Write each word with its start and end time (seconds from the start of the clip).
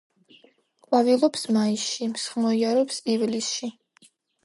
ყვავილობს 0.85 1.45
მაისში, 1.59 2.09
მსხმოიარობს 2.17 3.01
ივლისში. 3.17 3.75